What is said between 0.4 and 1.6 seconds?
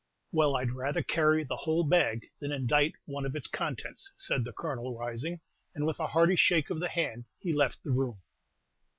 I'd rather carry the